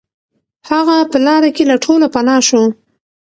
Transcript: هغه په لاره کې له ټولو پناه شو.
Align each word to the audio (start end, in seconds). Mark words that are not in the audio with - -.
هغه 0.69 0.97
په 1.11 1.17
لاره 1.25 1.49
کې 1.55 1.63
له 1.69 1.75
ټولو 1.83 2.05
پناه 2.13 2.41
شو. 2.47 2.63